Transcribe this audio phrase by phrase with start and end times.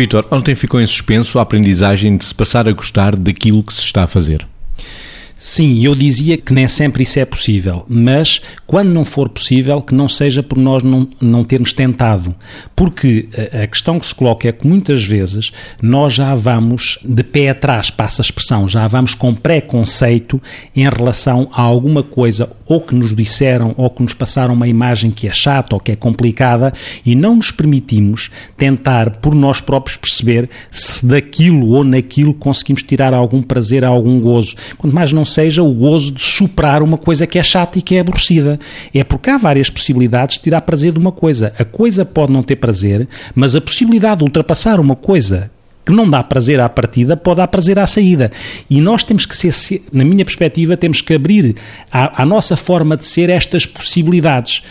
[0.00, 3.80] Vitor, ontem ficou em suspenso a aprendizagem de se passar a gostar daquilo que se
[3.80, 4.46] está a fazer.
[5.36, 9.94] Sim, eu dizia que nem sempre isso é possível, mas quando não for possível, que
[9.94, 12.34] não seja por nós não, não termos tentado.
[12.74, 15.52] Porque a, a questão que se coloca é que muitas vezes
[15.82, 20.40] nós já vamos de pé atrás, passa a expressão, já vamos com preconceito
[20.74, 25.10] em relação a alguma coisa ou que nos disseram ou que nos passaram uma imagem
[25.10, 26.72] que é chata ou que é complicada
[27.04, 33.12] e não nos permitimos tentar por nós próprios perceber se daquilo ou naquilo conseguimos tirar
[33.12, 34.54] algum prazer, algum gozo.
[34.78, 37.96] Quanto mais não seja o gozo de superar uma coisa que é chata e que
[37.96, 38.56] é aborrecida.
[38.94, 41.52] É porque há várias possibilidades de tirar prazer de uma coisa.
[41.58, 45.50] A coisa pode não ter prazer, mas a possibilidade de ultrapassar uma coisa
[45.90, 48.30] que não dá prazer à partida, pode dar prazer à saída.
[48.68, 51.56] E nós temos que ser, na minha perspectiva, temos que abrir
[51.90, 54.62] à, à nossa forma de ser estas possibilidades.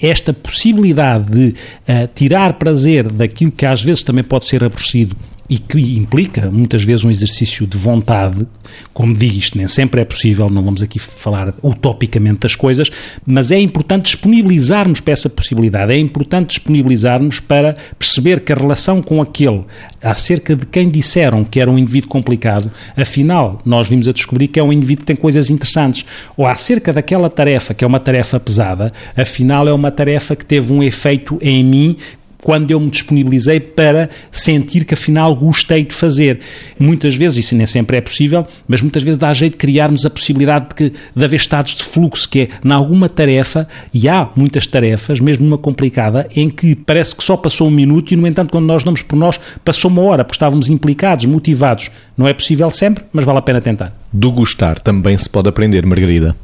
[0.00, 5.16] Esta possibilidade de uh, tirar prazer daquilo que às vezes também pode ser aborrecido
[5.50, 8.46] e que implica muitas vezes um exercício de vontade,
[8.94, 12.88] como digo, isto nem sempre é possível, não vamos aqui falar utopicamente das coisas,
[13.26, 19.02] mas é importante disponibilizarmos para essa possibilidade, é importante disponibilizarmos para perceber que a relação
[19.02, 19.64] com aquele,
[20.00, 24.60] acerca de quem disseram que era um indivíduo complicado, afinal, nós vimos a descobrir que
[24.60, 26.06] é um indivíduo que tem coisas interessantes,
[26.36, 30.72] ou acerca daquela tarefa, que é uma tarefa pesada, afinal é uma tarefa que teve
[30.72, 31.96] um efeito em mim
[32.42, 36.40] quando eu me disponibilizei para sentir que afinal gostei de fazer.
[36.78, 40.10] Muitas vezes, isso nem sempre é possível, mas muitas vezes dá jeito de criarmos a
[40.10, 44.28] possibilidade de, que, de haver estados de fluxo, que é, em alguma tarefa, e há
[44.34, 48.26] muitas tarefas, mesmo numa complicada, em que parece que só passou um minuto e, no
[48.26, 51.90] entanto, quando nós damos por nós, passou uma hora, porque estávamos implicados, motivados.
[52.16, 53.92] Não é possível sempre, mas vale a pena tentar.
[54.12, 56.36] Do gostar também se pode aprender, Margarida.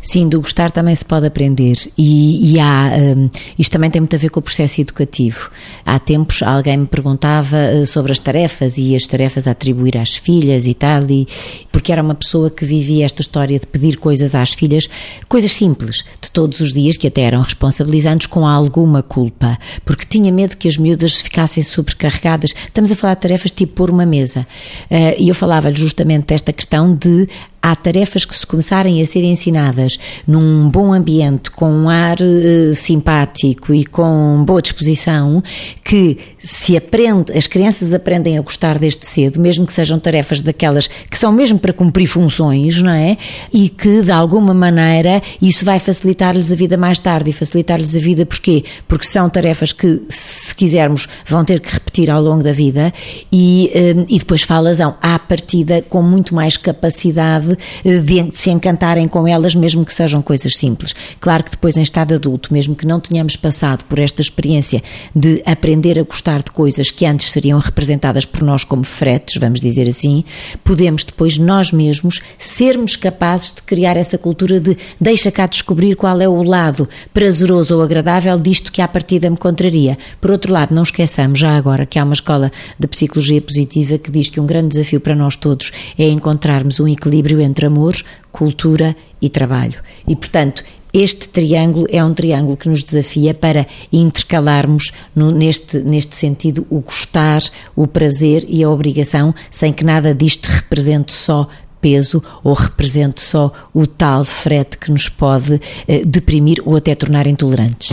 [0.00, 4.14] Sim, do gostar também se pode aprender e, e há, um, isto também tem muito
[4.14, 5.50] a ver com o processo educativo.
[5.84, 10.16] Há tempos alguém me perguntava uh, sobre as tarefas e as tarefas a atribuir às
[10.16, 11.26] filhas e tal, e,
[11.72, 14.88] porque era uma pessoa que vivia esta história de pedir coisas às filhas,
[15.28, 20.32] coisas simples, de todos os dias, que até eram responsabilizantes com alguma culpa, porque tinha
[20.32, 22.54] medo que as miúdas ficassem sobrecarregadas.
[22.66, 24.46] Estamos a falar de tarefas tipo pôr uma mesa.
[24.90, 27.28] Uh, e eu falava-lhe justamente desta questão de
[27.62, 32.74] há tarefas que se começarem a ser ensinadas num bom ambiente, com um ar uh,
[32.74, 35.42] simpático e com boa disposição,
[35.84, 40.86] que se aprende, as crianças aprendem a gostar desde cedo, mesmo que sejam tarefas daquelas
[40.86, 43.16] que são mesmo para cumprir funções, não é?
[43.52, 47.98] E que de alguma maneira isso vai facilitar-lhes a vida mais tarde e facilitar-lhes a
[47.98, 48.64] vida porquê?
[48.86, 52.92] Porque são tarefas que, se quisermos, vão ter que repetir ao longo da vida
[53.32, 57.47] e, uh, e depois falas à partida com muito mais capacidade
[57.84, 60.94] eh, de, de se encantarem com elas, mesmo que sejam coisas simples.
[61.20, 64.82] Claro que depois, em estado adulto, mesmo que não tenhamos passado por esta experiência
[65.14, 69.60] de aprender a gostar de coisas que antes seriam representadas por nós como fretes, vamos
[69.60, 70.24] dizer assim,
[70.64, 76.20] podemos depois nós mesmos sermos capazes de criar essa cultura de deixa cá descobrir qual
[76.20, 79.96] é o lado prazeroso ou agradável disto que à partida me contraria.
[80.20, 84.10] Por outro lado, não esqueçamos já agora que há uma escola de psicologia positiva que
[84.10, 87.96] diz que um grande desafio para nós todos é encontrarmos um equilíbrio equilíbrio entre amor,
[88.32, 89.80] cultura e trabalho.
[90.06, 90.62] E, portanto,
[90.92, 96.80] este triângulo é um triângulo que nos desafia para intercalarmos no, neste, neste sentido o
[96.80, 97.42] gostar,
[97.76, 101.48] o prazer e a obrigação, sem que nada disto represente só
[101.80, 107.26] peso ou represente só o tal frete que nos pode eh, deprimir ou até tornar
[107.26, 107.90] intolerantes.